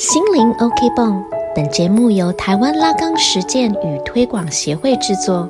[0.00, 1.22] 心灵 OK 泵，
[1.54, 5.46] 本节目由台湾拉钢实践与推广协会制作。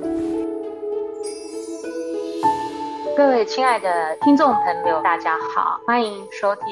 [3.16, 6.64] 各位亲爱的听众朋友，大家好，欢迎收听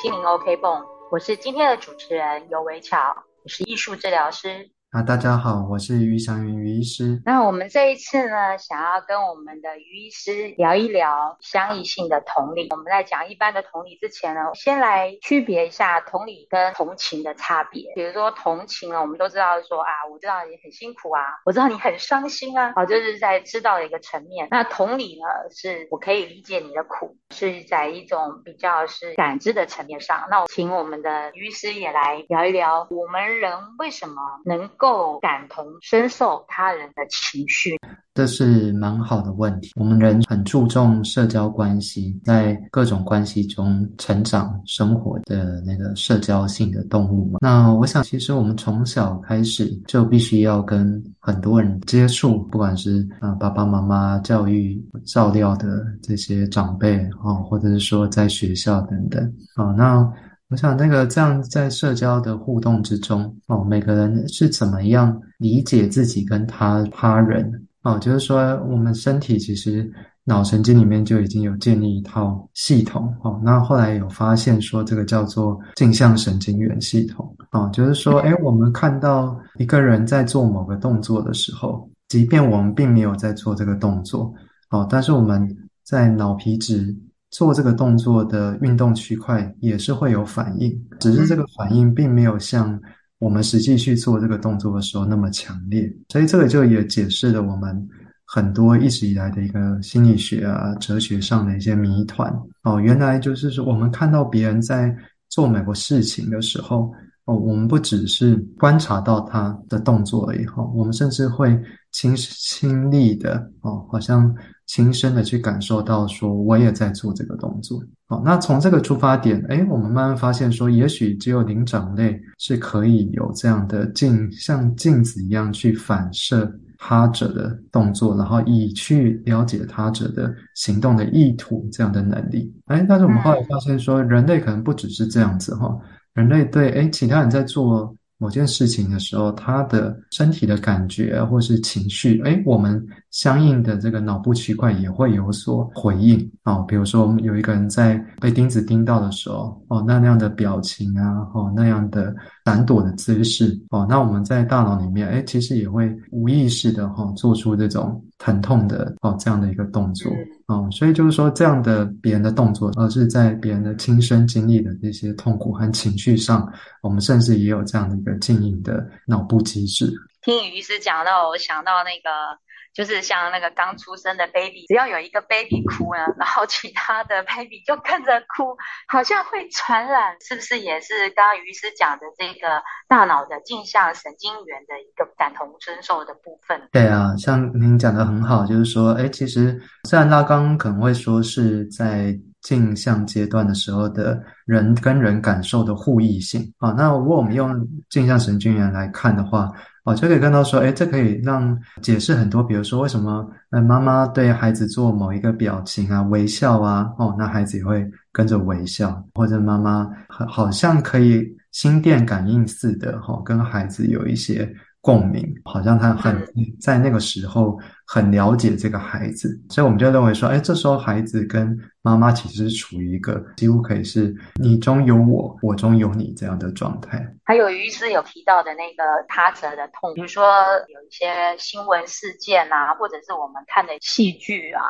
[0.00, 2.96] 心灵 OK 泵，我是今天的主持人尤维巧，
[3.44, 4.70] 我是艺术治疗师。
[4.92, 7.20] 啊，大家好，我是于祥云于医师。
[7.24, 12.68] 那我们这一次呢，想要跟我们的于医师聊一聊相异性的同理。
[12.70, 17.92] 我们在讲一般的同理之前呢，先来区别一下同理跟同情的差别。
[17.96, 24.46] 比如说同情呢，我们都知道说啊，我知道你很辛苦啊，我知道你很伤心啊，好，就是在知道的一个层面。
[24.52, 30.28] 那同理呢，是我可以理解你的苦，是在一种比较是感知的层面上。
[30.30, 34.14] 那我请我们的于医师也来聊一聊，我们人为什么
[34.44, 35.18] 能够。
[35.20, 37.76] 感同身受他人的情绪，
[38.14, 39.72] 这是蛮好的问题。
[39.74, 47.38] 我们人很注重社交关系，在各种关系中成长、生活的那个社交性的动物嘛。
[47.40, 60.08] 那我想，其实我们从小开始就必须要跟很多人接触，不管是啊爸爸妈妈教育照料的这些长辈啊，或者是说在学校等等啊，那。
[60.48, 67.66] 我想，那个这样在社交的互动之中，哦，每个人是怎么样理解自己跟他他人？
[67.82, 68.38] 哦，就是说，
[68.70, 69.90] 我们身体其实
[70.22, 84.32] 脑神经里面就已经有建立一套系统，哦，那后来有发现说，这个叫做镜像神经元系统，哦，就是说，哎，我们看到一个人在做某个动作的时候，即便我们并没有在做这个动作，
[84.70, 86.94] 哦，但是我们在脑皮质。
[87.30, 92.80] 做这个动作的运动区块也是会有反应，只是这个反应并没有像
[93.18, 97.88] 我们实际去做这个动作的时候那么强烈，所以这个就也解释了我们
[98.24, 102.32] 很多一直以来的一个心理学啊、哲学上的一些谜团
[102.62, 102.80] 哦。
[102.80, 104.94] 原来就是说，我们看到别人在
[105.28, 106.92] 做某个事情的时候
[107.24, 111.60] 哦，我们不只是观察到他的动作而已哈，我们甚至会
[111.90, 114.32] 亲亲历的哦，好像。
[114.66, 117.80] 亲身的去感受到，说我也在做这个动作。
[118.06, 132.52] 好，那从这个出发点，哎，我们慢慢发现，说也许只有灵长类是可以有这样的镜，像镜子一样去反射他者的动作，然后以去了解他者的行动的意图这样的能力。
[132.66, 135.76] 哎，但是我们后来发现，说人类可能不只是这样子哈，
[136.14, 137.94] 人类对哎其他人在做。
[138.18, 146.64] 某件事情的时候，他的身体的感觉或是情绪，哎，我们相应的这个脑部区块也会有所回应哦。
[146.66, 160.12] 比如说，我们有一个人在被钉子钉到的时候，哦，那那样的表情啊，哦，那样的闪躲的姿势，哦，那我们在大脑里面，哎，其实也会无意识的哈，做出这种疼痛的哦这样的一个动作。
[160.46, 166.50] 哦，所以就是说，这样的别人的动作，而是在别人的亲身经历的这些痛苦和情绪上，
[166.82, 169.92] 我们甚至也有这样的一个静音的脑部机制。
[170.22, 172.38] 听雨医师讲到，我想到那个。
[172.76, 178.54] 就是像那个刚出生的 baby，只要有一个 baby 哭呢，然后其他的 baby 就跟着哭，
[178.86, 186.68] 好像会传染，是不是也是刚刚于师讲的这个大脑的镜像神经元的一个感同身受的部分？
[186.70, 199.50] 对啊，像您讲的很好，就是说，哎，其实虽然拉刚可能会说是在镜像阶段的时候的人跟人感受的互异性啊，那如果我们用镜像神经元来看的话。
[199.86, 214.52] 哦，就可以看到说，哎，这可以让解释很多，比如说为什么，呃，妈妈对孩子做某一个表情啊，微笑啊，哦，那孩子也会跟着微笑，或者妈妈好好像可以心电感应似的，哈，跟孩子有一些。
[214.86, 216.16] 共鸣，好像他很
[216.60, 227.04] 在那个时候很了解这个孩子，所以我们就认为说，哎，这时候孩子跟妈妈其实是处于一个几乎可以是你中有我，我中有你这样的状态。
[227.24, 230.24] 还有于师有提到的那个他者的痛，比如说
[230.68, 234.62] 有一些新闻事件啊，或者是我们看的戏剧啊。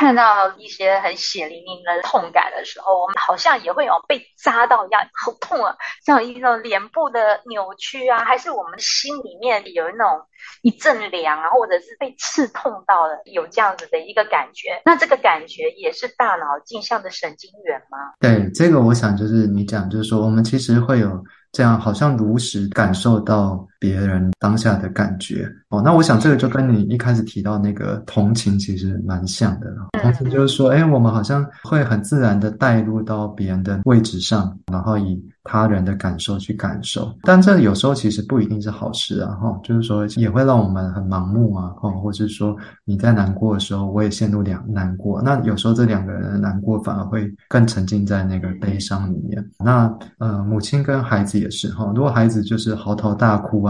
[0.00, 5.76] 看到一些很血淋淋的痛感的时候，我们好像也会有被扎到一样，好痛啊！
[6.06, 10.26] 像一种脸部的扭曲啊，还是我们心里面有那种
[10.62, 14.80] 一阵凉啊，或者是被刺痛到了，有这样子的一个感觉。
[14.86, 17.98] 那这个感觉也是大脑镜像的神经元吗？
[18.20, 21.22] 对，这个我想就是你讲，就是说我们其实会有
[21.52, 25.82] 这样，好像如实感受到别人当下的感觉哦。
[25.84, 29.74] 那我想这个就跟你一开始提到那个同情其实蛮像的。
[30.00, 35.20] 同情就是说，哎，我们好像会很自然的带入到别人的位置上，然后以。
[35.42, 42.54] 他人的感受去感受，但这有时候其实不一定是好事啊，哈，就是说也会让我们很盲目啊，哈，或者是说
[42.84, 49.42] 你在难过的时候，我也陷入两难过，那有时候这两个人的难过反而会更沉浸在那个悲伤里面。
[49.58, 53.69] 那呃，母亲跟孩子也是哈，如果孩子就是嚎啕大哭啊，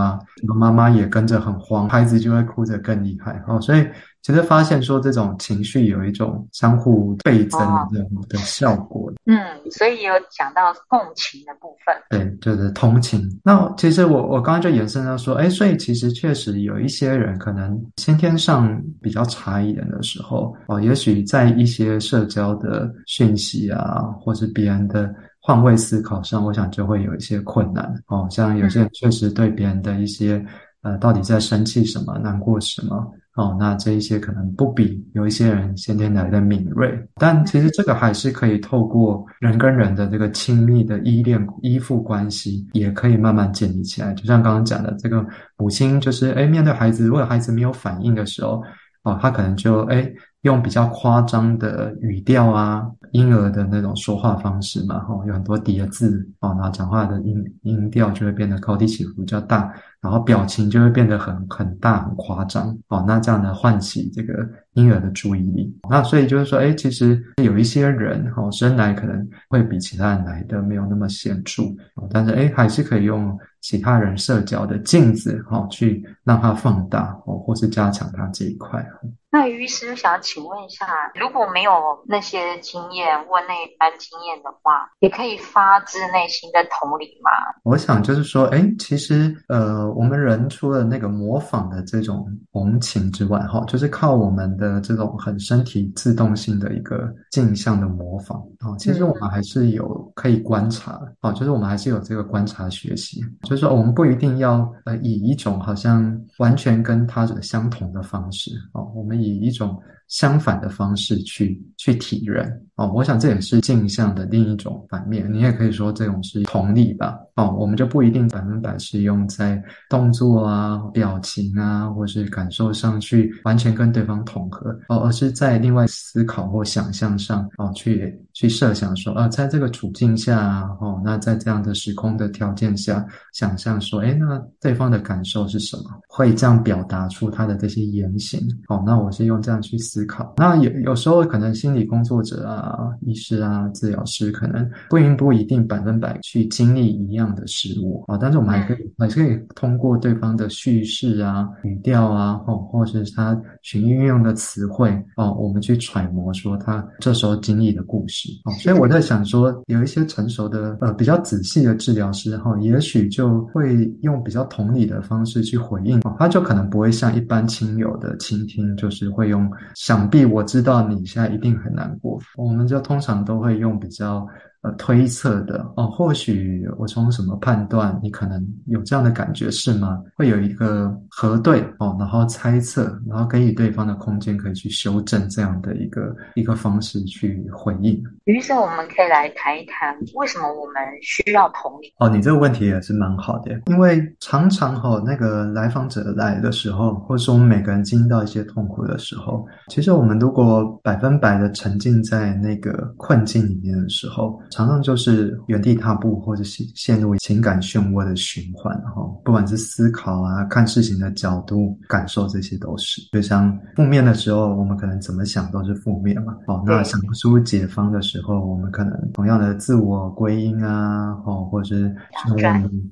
[0.56, 3.86] 妈妈也跟着很慌，孩子就会哭得更厉害，哦，所以。
[4.22, 7.58] 其实发现说这种情绪有一种相互倍增
[7.90, 9.10] 的的效果。
[9.24, 9.38] 嗯，
[9.70, 11.96] 所以有讲到共情的部分。
[12.10, 13.26] 对，就是同情。
[13.42, 27.92] 那其实我我刚刚就延伸到说，哎，所以其实确实有一些人可能先天上比较差一点的时候，哦，也许在一些社交的讯息啊，或是别人的换位思考上，我想就会有一些困难。
[28.08, 30.44] 哦，像有些人确实对别人的一些
[30.82, 33.10] 呃，到底在生气什么、难过什么。
[33.36, 44.12] 哦，那这一些可能不比有一些人先天来的敏锐，但其实这个还是可以透过人跟人的这个亲密的依恋、依附关系，也可以慢慢建立起来。
[44.14, 45.24] 就像刚刚讲的，这个
[45.56, 48.62] 母亲就是哎，面对孩子，如果孩子没有反应的时候，
[49.04, 50.12] 哦，他可能就哎。
[50.42, 59.70] 用比较夸张的语调啊，婴儿的那种说话方式嘛，哈，有很多叠字哦，然后讲话的音音调就会变得高低起伏比较大，
[60.00, 64.32] 然后表情就会变得很很大很夸张哦，那这样呢唤起这个
[64.74, 71.64] 婴儿的注意力，那所以就是说，哎，其实有一些人哈生来可能会比其他人来的没有那么显著，
[72.10, 78.84] 但是哎还是可以用其他人社交的镜子哈去让它放大哦，或是加强它这一块。
[79.32, 81.70] 那于师想请问一下，如果没有
[82.06, 87.30] 那些经验或那一般经验的话，也可以发自内心的同理吗？
[87.62, 109.20] 我想就是说，哎，其实呃，我们人除了那个模仿的这种同情之外，哈，就是靠我们的这种很身体自动性的一个镜像的模仿啊，其实我们还是有可以观察啊，就是我们还是有这个观察学习，就是说我们不一定要呃以一种好像完全跟他者相同的方式啊，我们。
[109.20, 109.78] 以一种
[110.10, 115.30] 相反的方式去去体认哦，我想这也是镜像的另一种反面。
[115.32, 135.84] 你也可以说这种是同理吧哦，我们就不一定百分百是用在动作啊、表情啊，或是感受上去完全跟对方统合哦，而是在另外思考或想象上哦，去去设想说啊，在这个处境下哦，那在这样的时空的条件下，想象说，哎，那对方的感受是什么？
[136.08, 139.08] 会这样表达出他的这些言行哦，那我。
[139.10, 158.52] 是用这样去思考，那有有时候可能心理工作者啊、医师啊、治疗师可能不应不一定百分百去经历一样的事物啊，但是我们还可以还是可以通过对方的叙事啊、语调啊，或或是他群运用的词汇哦，我们去揣摩说他这时候经历的故事哦。
[158.60, 169.10] 所以我在想说，有一些成熟的呃比较仔细的治疗师哈，也许就会用比较同理的方式去回应哦，他就可能不会像一般亲友的倾听，就是。
[169.10, 169.50] 会用，
[169.90, 174.24] 想必我知道你现在一定很难过，我们就通常都会用比较。
[174.62, 179.98] 呃，推测的哦，或许我从什么判断，你可能有这样的感觉是吗？
[180.14, 187.98] 会有一个核对哦，然后猜测，然后给予对方的空间，可以去修正这样的一个一个方式去回应。
[188.24, 191.90] 于是我们可以来谈一谈，为什么我们需要同理？
[191.98, 213.00] 哦，你这个问题也是蛮好的，因为常常哈，那个来访者来的时候，或者说我们每个人经历到一些痛苦的时候，其实我们如果百分百的沉浸在那个困境里面的时候，常常就是原地踏步，或者是陷入情感漩涡的循环，哈，不管是思考啊、看事情的角度、感受，这些都是。
[213.12, 221.94] 就像负面的时候，我们可能怎么想都是负面嘛，哦，那想不出解方的时候，我们可能同样的自我归因啊，哦，或者是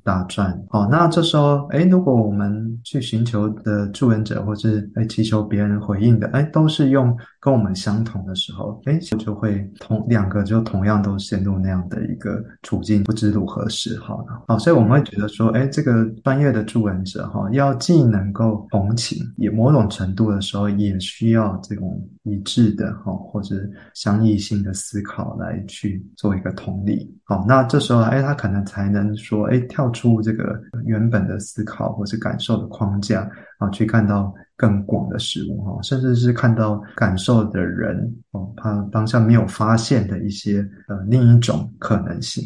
[0.02, 7.16] 打转，哦，那这时候，哎，如果我们去寻求的助人者，或是哎祈求别人回应的，哎，都是用。
[7.40, 14.32] 跟我们相同的时候，哎，就就会同两个就同样都陷入那样的一个处境，不知如何是好呢？
[14.48, 23.54] 好，所以我们会觉得说，哎，这个专业的助人者哈，要既能够同情，也某种程度的时候也需要这种一致的哈，或者
[23.94, 27.08] 相异性的思考来去做一个同理。
[27.22, 34.34] 好，那这时候，哎，他可能才能说，哎，跳出这个原本的思考或是感受的框架啊，去看到。
[34.58, 37.96] 更广的事物哈，甚至是看到感受的人
[38.32, 42.44] 哦，他当下没有发现的一些呃另一种可能性。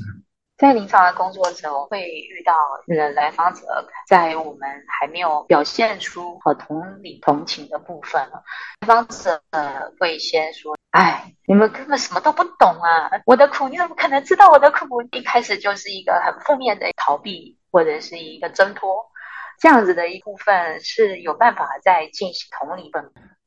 [0.58, 2.52] 在临床的工作者，我会遇到
[2.86, 3.62] 的来访者，
[4.06, 8.22] 在我们还没有表现出和同理同情的部分，
[8.82, 9.42] 来访者
[9.98, 13.10] 会先说：“哎，你们根本什么都不懂啊！
[13.26, 18.94] 我的苦你怎么可能知道我的苦？”一开始就是一个很负面的逃避或者是一个挣脱，
[19.62, 23.04] 这样子的一部分是有办法在进行同理本。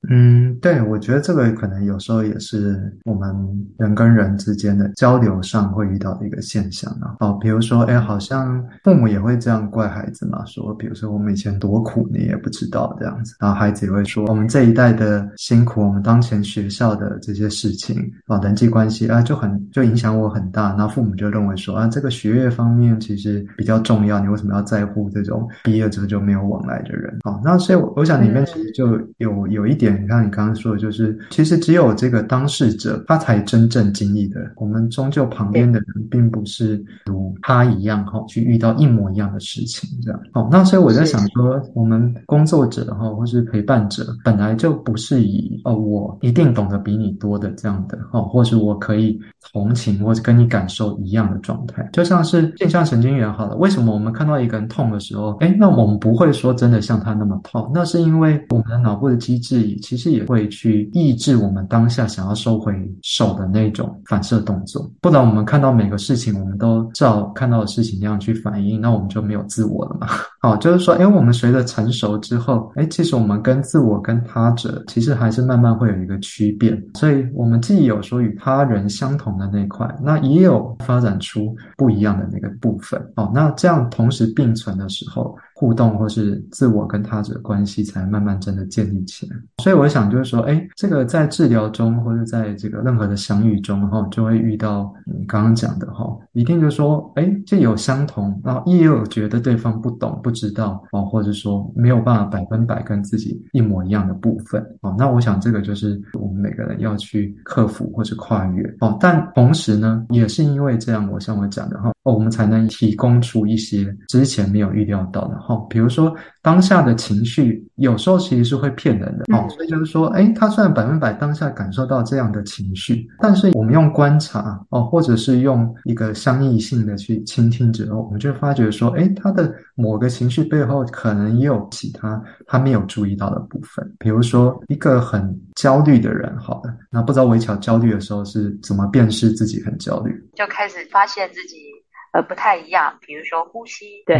[0.10, 3.36] 嗯，对，我觉得这个可能有时候也是我们
[3.78, 7.16] 人跟人之间的交流上会遇到的一个现象啊。
[7.20, 13.36] 哦，比如说，哎，好像父母也会这样怪孩子嘛，说，比如说我们以前多苦，你也不知道这样子。
[13.40, 20.76] 然后孩子也会说，我们这一代的辛苦，我们当前学校的这些事情啊，人际关系啊，就很就影响我很大。
[20.78, 27.18] 那父母就认为说，啊，这个学业方面其实比较重要，你为什么要在乎这种毕业之后就没有往来的人？
[27.24, 29.96] 啊，那所以我我想里面其实就有有一点。
[29.96, 34.40] 你看，你刚刚说的就是，其实只有这个当事者，他才真正经历的。
[34.56, 40.20] 我们终究旁边的人，并不是如他一样哈，去遇到一模一样的事情，这样。
[40.34, 49.20] 哦，那所以我在想说，我们工作者哈，或是陪伴者，本来就不是以哦，我一定懂得比你多的这样的哦，或是我可以
[49.52, 51.90] 同情或者跟你感受一样的状态。
[51.94, 57.72] 就像是镜像神经元好了，为什么我们看到一个人痛的时候，哎，那我们不会说真的像他那么痛？
[57.74, 59.56] 那是因为我们的脑部的机制。
[59.82, 70.08] 其实也会会去抑制我们当下想要收回手的那种反射动作，不然我们看到每个事情，我们都照看到的事情那样去反应，那我们就没有自我了嘛。
[70.42, 76.78] 好，就是说，哎，我们随着成熟之后，哎，其实我们跟自我跟他者，其实还是慢慢会有一个区别。
[76.96, 83.02] 所以，我们既有说与他人相同的那块，那也有发展出不一样的那个部分。
[83.16, 85.34] 哦，那这样同时并存的时候。
[85.58, 115.45] 互动或是自我跟他者关系才慢慢真的建立起来，所以我想就是说，哎，这个在治疗中或者在这个任何的相遇中哈，就会遇到你刚刚讲的哈，一定就说，哎，就有相同，然后也有觉得对方不懂不知道哦，或者说没有办法百分百跟自己一模一样的部分哦，那我想这个就是我们每个人要去克服或是跨越哦，但同时呢，也是因为这样，我像我讲的哈，我们才能提供出一些之前没有预料到的。
[115.46, 116.12] 好，比如说
[116.42, 119.48] 当下的情绪，有时候其实是会骗人的哦。
[119.50, 133.96] 所以就是说，哎，他虽然百分百当下感受到这样的情绪，但是我们用观察哦，或者是用一个相异性的去倾听之后，我们就发觉说，哎，他的某个情绪背后可能也有其他他没有注意到的部分。
[134.00, 141.75] 比如说，一个很焦虑的人，好的，那不知道韦巧焦虑的时候是怎么辨识自己很焦虑，就开始发现自己。
[142.16, 142.98] 呃，不太一样。
[143.02, 144.18] 比如说呼吸，对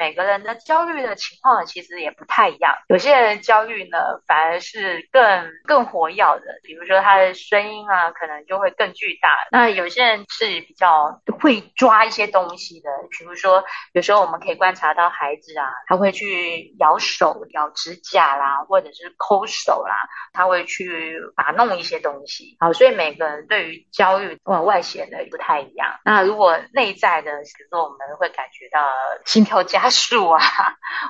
[0.00, 2.74] 每个人的焦虑的情况其实也不太一样。
[2.88, 6.42] 有些人焦虑呢，反而是更更活跃的。
[6.64, 9.28] 比如说他的声音啊，可能就会更巨大。
[9.52, 12.90] 那有些人是比较会抓一些东西的。
[13.16, 13.62] 比如说，
[13.92, 19.94] 有时候我们可以观察到孩子啊，他会去咬手、咬指甲啦，或者是抠手啦，
[20.32, 22.56] 他会去把弄一些东西。
[22.58, 26.00] 好，所以每个人对于焦虑外外显的不太一样。
[26.04, 28.80] 那如果内在的，比如说，我们会感觉到
[29.24, 30.40] 心跳加速啊，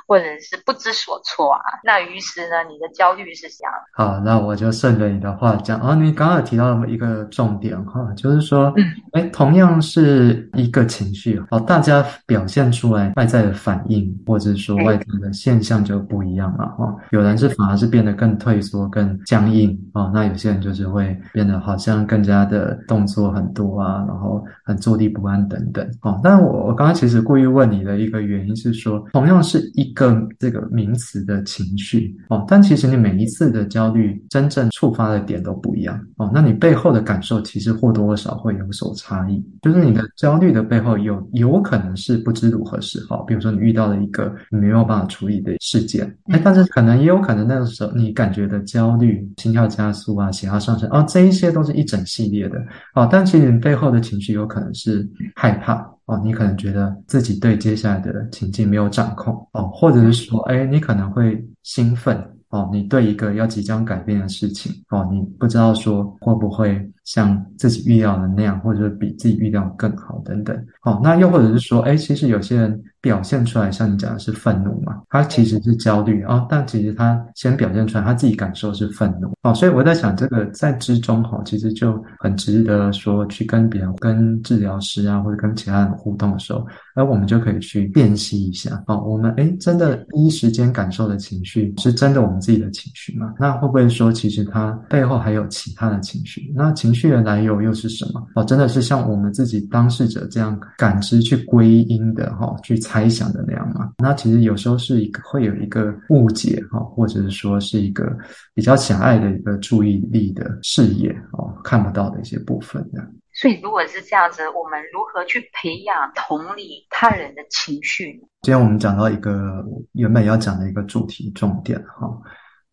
[0.07, 1.61] 或者是不知所措啊。
[1.85, 3.73] 那于是呢，你的焦虑是这样。
[3.95, 5.81] 好，那我就顺着你的话讲。
[5.81, 8.73] 哦，你刚刚提到一个重点哈，就是说，
[9.17, 16.67] 哎，同样是一个情绪，哦，大家表现出来外在的反应，或者说外在的现象就不一样了。
[16.77, 25.89] 哈，有人是反而是变得更退缩、更僵硬哦，那有些人就是会变得好像更加的动作很多啊，然后很坐立不安等等。
[26.03, 26.21] 哦。
[26.23, 39.45] 但我我刚刚其实故意问你的一个原因是说，同样是一个这个名词的情绪哦，但其实你每一次的焦虑真正触发的点都不一样哦，那你背后的感受其实或多或少会有所差异。
[39.63, 52.59] 就是你的焦虑的背后有有可能是不知如何是好，比如说你遇到了一个你没有办法处理的事件，哎，但是可能也有可能那个时候你感觉的焦虑、心跳加速啊、血压上升哦，这一些都是一整系列的
[52.95, 55.87] 哦，但其实你背后的情绪有可能是害怕。
[56.07, 62.17] 哦，你可能觉得自己对接下来的情境没有掌控哦，或者是说，哎，你可能会兴奋
[62.51, 70.57] 哦，你对一个要即将改变的事情哦，你不知道说会不会像自己预料的那样，或者比自己预料更好等等。
[70.83, 72.83] 哦，那又或者是说，哎，其实有些人。
[73.07, 93.33] 表现出来，像你讲的是愤怒嘛，他其实是焦虑哦，但其实他先表现出来他自己感受是愤怒哦，所以我在想这个在之中哈，其实就很值得说去跟别人、跟治疗师啊或者跟其他人互动的时候，而我们就可以去辨析一下哦，我们哎真的第一时间感受的情绪是真的我们自己的情绪吗？
[93.39, 96.53] 那会不会说其实它背后还有其他的情绪？
[96.57, 98.27] 那情绪的来由又是什么？
[98.35, 103.93] 哦，真的是像我们自己当事者这样感知去归因的哈，去猜想的那样嘛？
[103.99, 108.17] 那其实有时候是一个会有一个误解哈，或者是说是一个
[108.55, 113.07] 比较狭隘的一个注意力的视野哦，看不到的一些部分的。
[113.33, 118.27] 所以如果是这样子，我们如何去培养同理他人的情绪呢？
[118.41, 119.63] 今天我们讲到一个
[119.93, 122.11] 原本要讲的一个主题重点哈。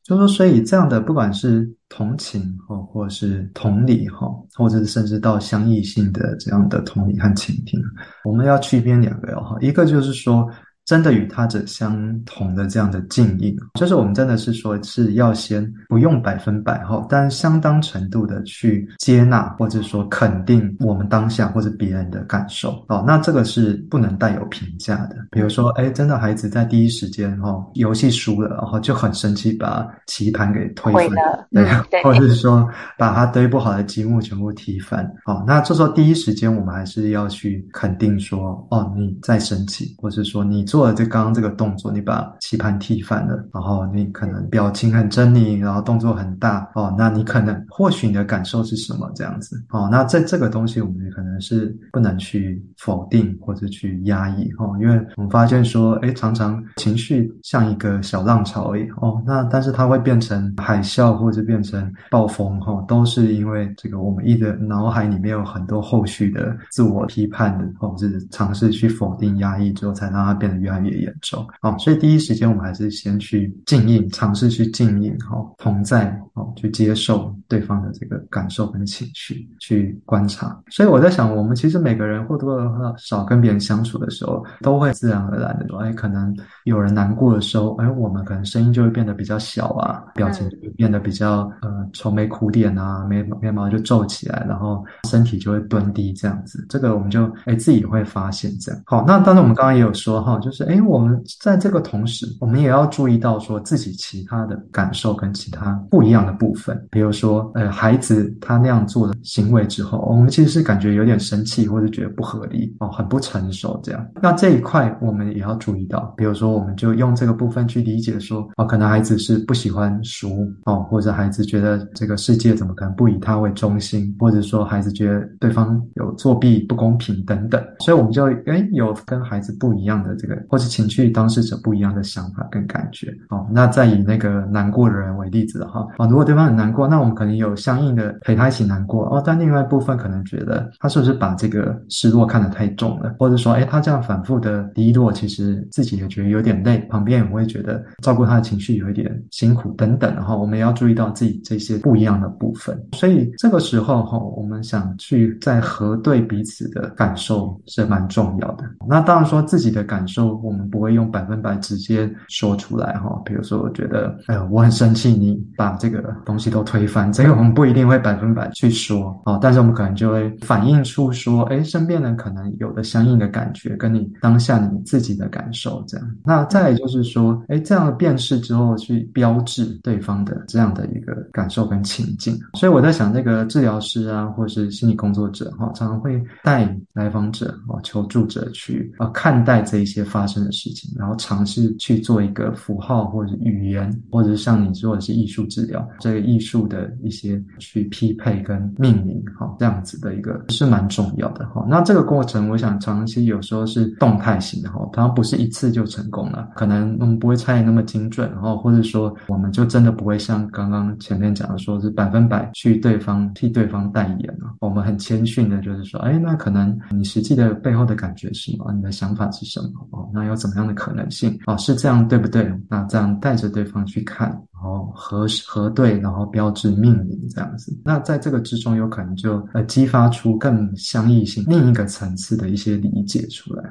[0.04, 7.82] 就说，所以这样的不管是同情哈，或是同理哈，或者是甚至到相异性的这样的同理和倾听，
[8.24, 10.50] 我们要区分两个哈，一个就是说。
[10.86, 23.02] 真的与他者相同的这样的境遇，就是我们真的是说是要先不用百分百哈，但相当程度的去接纳或者说肯定我们当下或者别人的感受哦。
[23.08, 25.16] 那这个是不能带有评价的。
[25.32, 31.10] 比如说，哎，真的孩子在第一时间哈游戏输了，然后就很生气，把棋盘给推翻，
[31.50, 31.66] 对，
[32.04, 35.06] 或者是说把他堆不好的积木全部踢翻。
[35.28, 40.66] 哦，那这时候第一时间我们还是要去肯定说，哦，你在生气，或者说你。
[40.74, 49.88] 做了这刚刚这个动作，你把棋盘踢翻了，然后你可能表情很狰狞，然后动作很大哦，那你可能或许你的感受是什么这样子哦？
[49.92, 70.63] 那在这个东西我们可能是不能去否定或者去压抑哦，因为我们发现说，哎，常常情绪像一个小浪潮而已哦，那但是它会变成海啸或者变成暴风哈，都是因为这个我们一直脑海里面有很多后续的自我批判的，或者是尝试去否定压抑之后，才让它变得。
[70.64, 80.58] 越来越严重哦，所以第一时间我们还是先去静应，尝试去静应哈，同在哦，去接受对方的这个感受跟情绪，去观察。
[80.70, 96.66] 所以我在想，我们其实每个人或多或少跟别人相处的时候，都会自然而然的说，哎，可能有人难过的时候，哎，我们可能声音就会变得比较小啊，表情就变得比较呃愁眉苦脸啊，眉眉毛就皱起来，然后身体就会蹲低这样子。
[96.70, 98.82] 这个我们就哎自己会发现这样。
[98.86, 100.53] 好，那当然我们刚刚也有说哈，就。
[100.54, 106.80] 是哎，我们在这个同时，我们也要注意到说自己其他的感受跟其他不一样的部分。
[106.92, 114.08] 比如说，呃，孩子他那样做的行为之后，我们其实是感觉有点生气，或者觉得不合理哦，很不成熟这样。
[114.22, 116.14] 那这一块我们也要注意到。
[116.16, 127.62] 比如说，我们就用这个部分去理解说，哦，可能孩子是不喜欢书哦，或者孩子觉得这个世界怎么可能不以他为中心，或者说孩子觉得对方有作弊不公平等等。
[127.80, 130.43] 所以我们就哎有跟孩子不一样的这个。
[130.50, 158.64] 或是情绪当事者不一样的想法跟感觉哦，那再以那个难过的人为例子哈啊，如果对方很难过，那我们可能有相应的陪他一起难过哦，但另外一部分可能觉得他是不是把这个失落看得太重了，或者说哎他这样反复的低落，其实自己也觉得有点累，旁边也会觉得照顾他的情绪有一点辛苦等等哈，我们也要注意到自己这些不一样的部分，所以这个时候哈，我们想去再核对彼此的感受是蛮重要的。
[158.88, 160.33] 那当然说自己的感受。
[160.42, 176.08] 我们不会用百分百直接说出来哈，比如说我觉得，哎，我很生气，你把这个东西都推翻，这个我们不一定会百分百去说哦，但是我们可能就会反映出说，哎，身边人可能有的相应的感觉，跟你当下你自己的感受这样。
[176.26, 182.36] 那再就是说，哎，这样的辨识之后去标志对方的这样的一个感受跟情境。
[182.56, 190.23] 所以我在想，那个治疗师啊，或是心理工作者哈，常常会带来访者哦，求助者去啊看待这一些发。
[190.24, 201.66] 发生的事情，然后尝试去做一个符号或者语言，或者是像你说的是艺术治疗，这个艺术的一些去匹配跟命名，哈，这样子的一个是蛮重要的，哈。
[201.68, 214.56] 那这个过程，我想长期有时候是动态型的，哈，它不是一次就成功了，可能我们不会猜的那么精准，然后或者说我们就真的不会像刚刚前面讲的，说是百分百去对方替对方代言了。
[214.62, 218.72] 我们很谦逊的，就是说，哎，那可能你实际的背后的感觉是什么？
[218.72, 219.60] 你的想法是什
[219.92, 220.03] 么？
[220.14, 221.56] 那有怎么样的可能性哦？
[221.58, 222.52] 是这样对不对？
[222.70, 224.30] 那这样带着对方去看。
[224.54, 233.64] 然后核核对，然后标志命名这样子，那在这个之中有可能就呃激发出更相异性另一个层次的一些理解出来。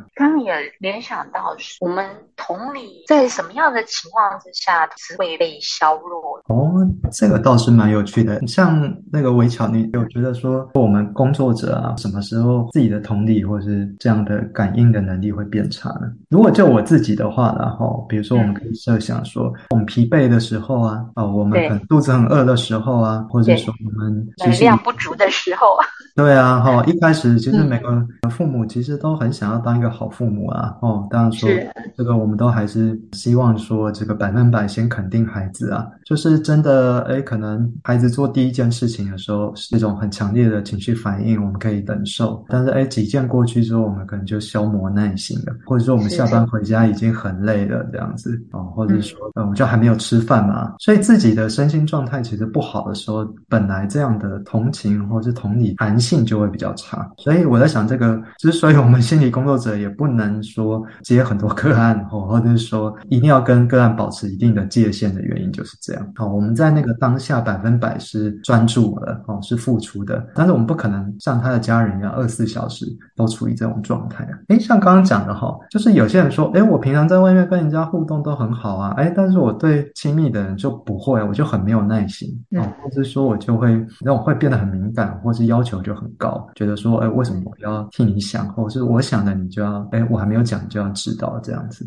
[0.42, 2.04] 刚也联想到，我们
[2.36, 6.42] 同理在什么样的情况之下是会被削弱？
[6.48, 8.44] 哦，这个倒是蛮有趣的。
[8.46, 16.12] 像那个韦巧，你有觉得说我们工作者啊，什么时候自己的同理或是这样的感应的能力会变差呢？
[16.30, 31.48] 如果就我自己的话，然后比如说我们可以设想说，我们疲惫的时候啊，哦，我们很肚子很饿的时候啊，或者说我们能量不足的时候啊，对啊，哈，一开始其实每个父母其实都很想要当一个好父母啊，哦，当然说
[31.96, 66.01] 这个我们都还是希望说这个百分百先肯定孩子啊，就是真的，哎，可能孩子做第一件事情的时候是一种很强烈的情绪反应，我们可以忍受，但是哎，几件过去之后，我们可能就消磨耐心了，或者说我们下班回家已经很累了这样子哦，或者说呃，我就还没有吃饭嘛，所以自己的身心状态其实不好的时候，本来这样的同情或是同理弹性就会比较差，所以我在想，这个之所以我们心理工作者也不能说接很多个案，或或者是说一定要跟个案保持一定的界限的原因就是这样。
[66.14, 72.86] 好，我们在那个当下百分百是专注的，哦，是付出的，但是我们不可能像他的家人一样二十四小时
[73.16, 74.38] 都处于这种状态啊。
[74.48, 91.86] 诶，像刚刚讲的哈，就是有些人说，诶，我平常在外面跟人家互动都很好啊，诶，但是我对亲密的人就不会，我就很没有耐心，哦，或者说我就会那我会变得很敏感，或是要求就很高，觉得说，诶，为什么我要替你想，或者是我想的你就要，诶，我还没有讲就要知道这样子。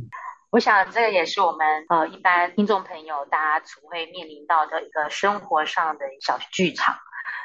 [0.52, 6.98] 我想这个也是我们呃一般听众朋友大家总会面临到的一个生活上的小剧场。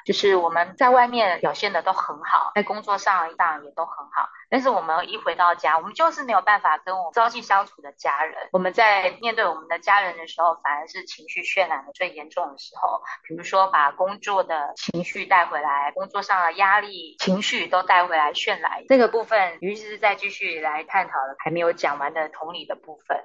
[0.07, 8.35] 就是我们在外面表现的都很好，在工作上上也都很好，但是我们一回到家，我们就是没有办法跟我朝夕相处的家人。
[8.53, 13.01] 我们在面对我们的家人的时候，反而是情绪渲染的最严重的时候。
[13.27, 23.23] 比如说把工作的情绪带回来，工作上的压力情绪都带回来渲染这个部分，于是再继续来探讨了还没有讲完的同理的部分。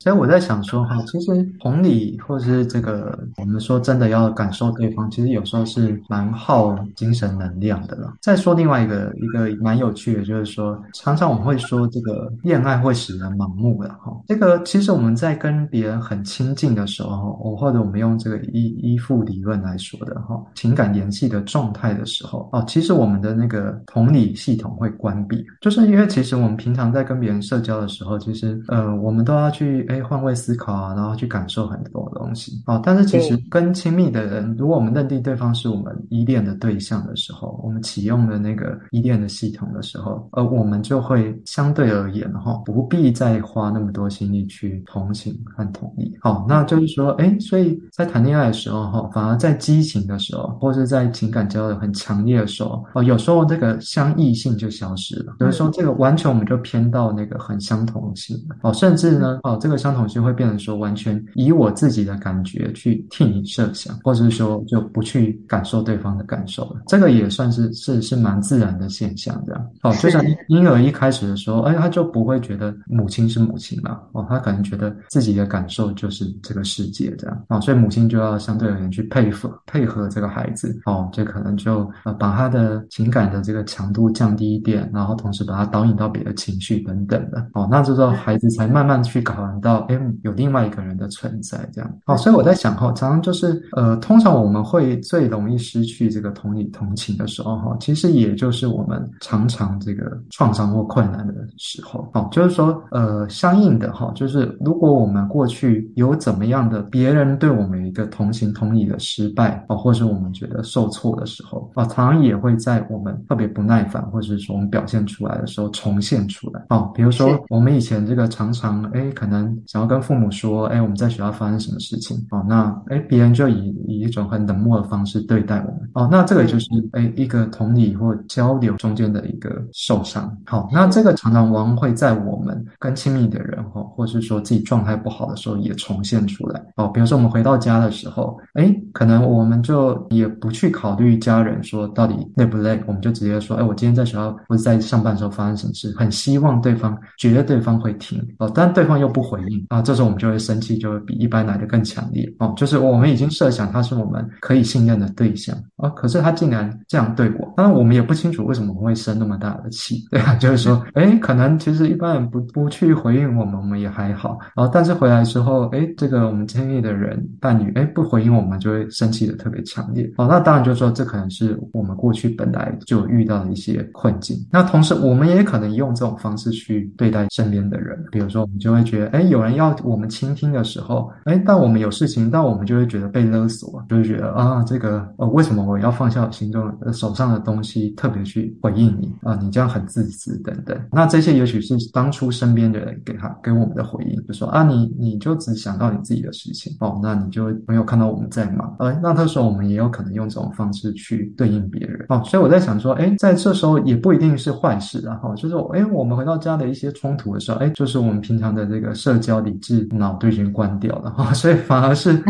[0.00, 8.14] 所以我在想说哈，其实同理或者是这个，我们说真的要感受对方，其实有时候是蛮耗精神能量的了。
[8.22, 14.16] 再说另外一个一个蛮有趣的，就是说常常我们会说这个恋爱会使人盲目的哈。
[14.28, 29.87] 这个其实我们在跟别人很亲近的时候，我或者我们用这个依依附理论来说的哈，情感联系的状态的时候哦，其实我们的那个同理系统会关闭，就是因为其实我们平常在跟别人社交的时候，其实呃，我们都要去。
[29.88, 32.80] 哎，换位思考啊，然后去感受很多东西哦。
[32.84, 46.14] 但是其实跟亲密的人，如果我们认定对方是我们依恋的对象的时候，我们启用的那个依恋的系统的时候，呃，我们就会相对而言哈，不必再花那么多心力去同情和同意。
[46.20, 55.36] 好，那就是说，哎，所以在谈恋爱的时候哈，反而在激情的时候，或者在情感交流很强烈的时候，哦，有时候这个相异性就消失了。
[55.40, 59.77] 有时候这个完全我们就偏到那个很相同性哦，甚至呢，哦，这个。
[59.78, 66.82] 相同性会变成说，完全以我自己的感觉去替你设想，或者是说就不去感受对方的感受了。
[66.88, 69.66] 这个也算是是是蛮自然的现象，这样。
[69.82, 77.44] 哦，就像婴儿一开始的时候，哎，他就不会觉得母亲是母亲了，哦，他可能觉得自己的感受就是这个世界这样。
[77.48, 87.46] 哦，所以母亲就要相对而言去配合配合这个孩子，哦，这可能就呃把他的情感的这个强度降低一点，然后同时把他导引到别的情绪等等的。
[87.54, 89.67] 哦，那这时候孩子才慢慢去考量到。
[89.68, 91.98] 到哎，有另外一个人的存在，这样。
[92.06, 102.08] 哦，所以我在想哈，常常就是呃，通常我们会最容易失去这个同理同情的时候哈，其实也就是我们常常这个创伤或困难的时候。
[102.14, 116.64] 哦，就是说呃，相应的哈，就是如果我们过去有怎么样的别人对我们一个同情同理的失败哦，或者我们觉得受挫的时候啊，常常也会在我们特别不耐烦或者是说我们表现出来的时候重现出来。
[116.70, 119.57] 哦，比如说我们以前这个常常哎，可能。
[119.66, 122.16] 想要跟父母说，哎，我们在学校发生什么事情？
[122.30, 125.90] 哦，那哎，别人就以以一种很冷漠的方式对待我们。
[125.94, 130.36] 哦，那这个就是哎一个同理或交流中间的一个受伤。
[130.46, 136.62] 好，那这个常常往往会在我们跟亲密的人哈，或是说自己状态不好的时候也重现出来。
[136.76, 148.22] 哦，比如说我们回到家的时候，哎，可能我们就也不去考虑家人说到底累不累，我们就直接说，哎，我今天在学校或者在上班的时候发生什么事，很希望对方觉得对方会听。
[148.38, 149.38] 哦，但对方又不回。
[149.68, 152.52] 啊，这时候我们就会生气，就会比一般来的更强烈哦。
[152.56, 170.10] 就是我们已经设想他是我们可以信任的对象啊，可是他竟然这样对我，当然我们也不清楚为什么会生那么大的气，对啊， 就是说，哎，可能其实一般人不不去回应我们，我们也还好，然后但是回来之后，哎，这个我们亲密的人伴侣，哎，不回应我们，就会生气的特别强烈。
[170.16, 174.36] 哦，那当然就是说，这可能是我们过去本来就遇到的一些困境。
[174.50, 189.38] 那同时，我们也可能用这种方式去对待身边的人，比如说，我们就会觉得，哎，有人要我们倾听的时候，哎，但我们有事情，但我们就会觉得被勒索，就会觉得啊，这个呃，为什么我要放下我心中手上的东西，特别去回应你啊？
[189.40, 190.78] 你这样很自私等等。
[190.92, 198.74] 那这些也许是当初身边的人给他给我们的回应，就说啊，你你就只想到你自己的事情哦，那你就没有看到我们在忙。
[198.78, 212.10] 呃，那这时候我们也有可能用这种方式去对应别人哦，所以我在想说，哎，在这时候也不一定是坏事啊，哈，就是哎，我们回到家的一些冲突的时候，哎，就是我们平常的这个社交理智脑都已经关掉了哈， 所以反而是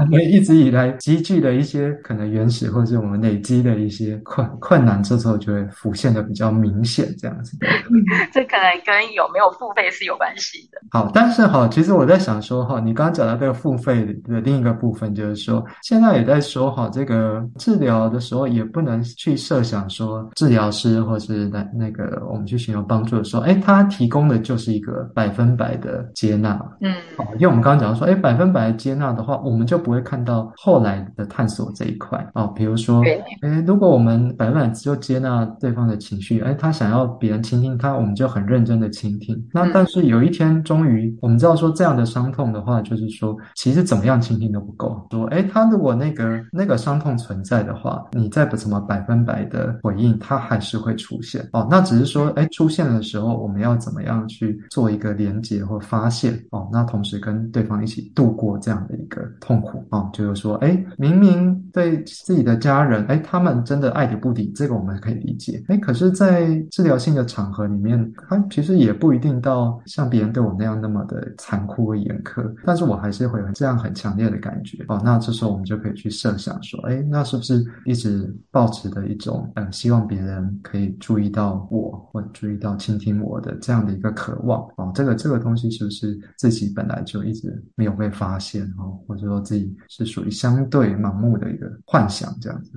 [0.00, 7.56] 我们一直以来积聚的一些可能原始或者是我们累积的一些困困难，这时候就会浮现的比较明显，这样子。
[8.32, 10.78] 这可能跟有没有付费是有关系的。
[10.90, 26.52] 好，但是哈，其实我在想说哈，你刚刚讲到这个付费的另一个部分，就是说现在也在说哈，这个治疗的时候也不能去设想说治疗师或是那那个我们去寻求帮助的时候，哎，他提供的就是一个百分百的接纳。
[26.80, 32.46] 嗯，哦，因为我们刚刚讲说，哎，百分百的接纳的话，我们就不会看到后来的探索这一块哦。
[32.56, 33.02] 比如说，
[33.42, 39.36] 哎，如果我们百分百就接纳对方的情绪，哎，他想要别人倾听他，我们就很认真的倾听。
[39.52, 45.06] 那但是有一天，终于我们知道说这样的伤痛的话，就是说，其实怎么样倾听都不够。
[45.10, 51.46] 说，哎，他如果那个那个伤痛存在的话，你再不怎么百分百的回应，他还是会出现。
[51.52, 56.21] 哦，那只是说，哎，出现的时候，我们要怎么样去做一个连接或发现？
[56.50, 59.84] 哦，那同时跟对方一起度过这样的一个痛苦。
[59.90, 65.62] 哦，就是说，哎，明明对自己的家人，哎，他们真的爱理不理，这个我们可以理解。
[65.68, 74.84] 哎，可是，在治疗性的场合里面，他其实也不一定到像别人对我那样那么的残酷和严苛，但是我还是会有这样很强烈的感觉。
[74.88, 84.60] 哦，那这时候我们就可以去设想说，哎，那是不是一直保持的一种，嗯，希望别人可以注意到我，或注意到倾听我的这样的一个渴望？
[84.76, 88.64] 哦，这个这个东西是不是自己本来就一直没有被发现？
[88.78, 92.72] 哦，或者说自己是属于相对盲目的一个幻想这样子？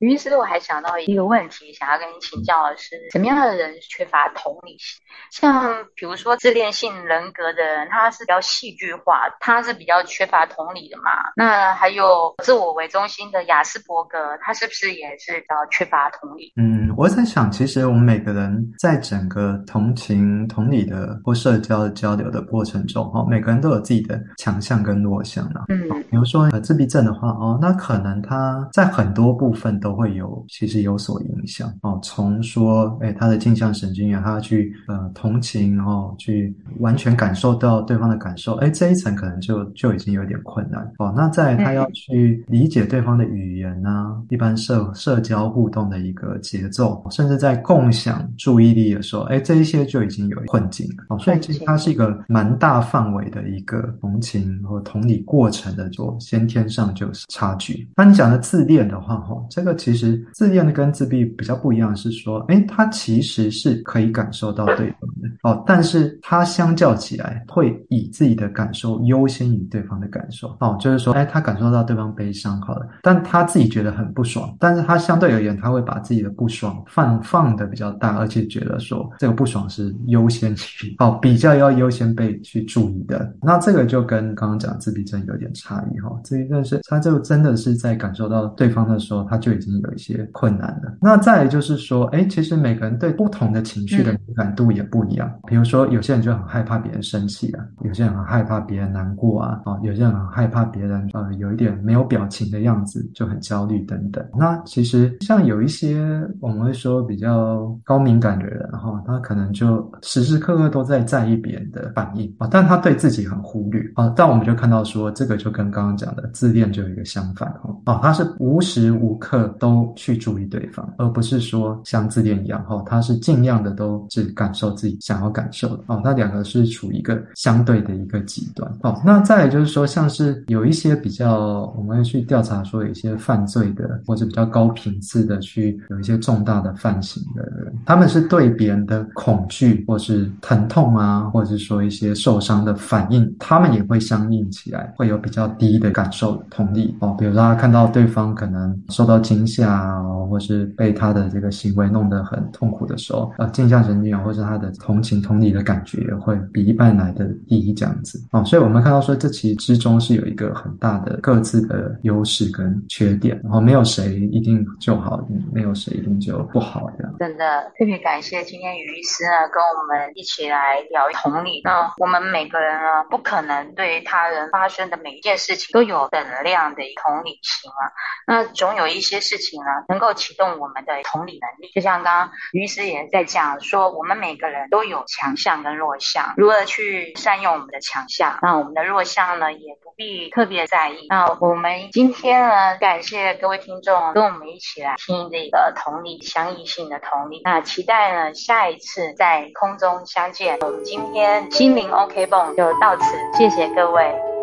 [0.00, 4.98] 于是，我还想到一个问题，想要跟你请教的是，什么样的人缺乏同理心？
[5.30, 11.12] 像比如说自恋性人格的人，他是比较戏剧化，他是比较缺乏同理的嘛？
[11.36, 16.50] 那还有自我为中心的雅斯伯格，他是不是也是比较缺乏同理？
[16.56, 25.66] 嗯，我在想，其实我们每个人在整个同情、同理的或社交的交流的过程中，哈，每个人都有自己的强项跟弱项啊。
[25.68, 29.89] 嗯，比如说自闭症的话，哦，那可能他在很多部分都。
[29.90, 31.98] 都会有其实有所影响哦。
[32.00, 41.12] 从说，哎，他的镜像神经元，他去呃同情，然后去完全感受到对方的感受，哎，这一层可能就就已经有点困难哦。
[41.16, 51.18] 那在他要去理解对方的语言呢，一般社社交互动的一个节奏，甚至在共享注意力的时候，哎，这一些就已经有困境了哦。
[51.18, 57.88] 所以其实它是一个蛮大范围的一个同情和同理过程的，做先天上就是差距。
[57.96, 59.79] 那你讲的自恋的话，哈，这个。
[59.80, 80.54] 其实自恋的跟自闭比较不一样，是说，哎，他其实是可以感受到对方的哦，但是他相较起来会以自己的感受优先于对方的感受哦，就是说，哎，他感受到对方悲伤好了，但他自己觉得很不爽，但是他相对而言，他会把自己的不爽放放的比较大，而且觉得说这个不爽是优先
[80.98, 83.34] 哦，比较要优先被去注意的。
[83.40, 89.69] 那这个就跟刚刚讲自闭症有点差异哈，自闭症是他就真的是在感受到对方的时候，他就已经。
[89.78, 90.96] 有一些困难的。
[91.00, 95.30] 那再就是说，哎，其实每个人对不同的情绪的敏感度也不一样。
[95.46, 104.24] 比如说，有些人就很害怕别人生气啊，有些人很害怕别人难过啊，啊，有些人很害怕别人呃有一点没有表情的样子就很焦虑等等。
[104.36, 106.00] 那其实像有一些
[106.40, 114.12] 我们会说比较高敏感的人哈，他可能就时时刻刻都在在意别人的反应啊，但他对自己很忽略啊。
[114.16, 119.48] 但我们就看到说，这个就跟刚刚讲的自恋就有一个相反哈，啊，他是无时无刻。
[119.60, 126.00] 都去注意对方，而不是说像自恋一样哈，他是尽量的都只感受自己想要感受的哦。
[126.02, 128.98] 那两个是处于一个相对的一个极端哦。
[129.04, 147.14] 那再来就是说，像是有一些比较，我们会去调查说，有一些犯罪的或者比较高频次的去有一些重大的犯行的人，他们是对别人的恐惧或是疼痛啊，或者是说一些受伤的反应，他们也会相应起来，会有比较低的感受同理哦。
[147.18, 149.49] 比如说他看到对方可能受到惊。
[149.50, 158.44] 下，或是被他的这个行为弄得很痛苦的时候，呃，镜像神经元或是他的同情同理的感觉会比一般来的低，这样子哦。
[158.44, 165.20] 所以我们看到说，这其实之中是有一个很大的各自的优势跟缺点，然后没有谁一定就好，
[165.52, 167.12] 没有谁一定就不好的。
[167.18, 171.60] 真的特别感谢今天于医师呢，跟我们一起来聊同理。
[171.64, 177.90] 那我们每个人呢，不可能对他人发生的每一件事情都有等量的同理心啊。
[178.26, 181.72] 那总有一些事情呢，能够启动我们的同理能力。
[181.74, 191.06] 就像刚刚于师也在讲说，我们每个人都有强项跟弱项，如何去善用我们的强项，那我们的弱项呢，也不必特别在意。
[191.08, 197.40] 那我们今天呢，感谢各位听众跟我们一起来听这个同理相异性的同理。
[197.44, 200.58] 那期待呢，下一次在空中相见。
[200.60, 204.39] 我们今天心灵 OK 泵就到此，谢谢各位。